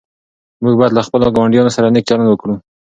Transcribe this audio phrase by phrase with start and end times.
[0.63, 2.55] موږ باید له خپلو ګاونډیانو سره نېک چلند وکړو.